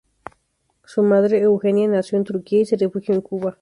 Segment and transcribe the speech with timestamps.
[0.83, 3.59] Su madre, Eugenia, nació en Turquía y se refugió en Cuba.